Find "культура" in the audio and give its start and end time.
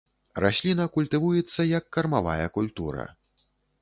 2.57-3.07